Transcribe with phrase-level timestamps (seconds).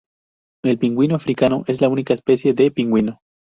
[0.65, 3.19] El Pingüino Africano es la única especie de pingüino.